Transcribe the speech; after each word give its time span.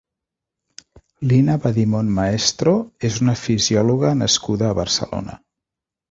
Lina 1.31 1.57
Badimon 1.65 2.07
Maestro 2.15 2.73
és 3.09 3.19
una 3.25 3.35
fisiòloga 3.41 4.15
nascuda 4.23 4.71
a 4.71 4.79
Barcelona. 4.81 5.37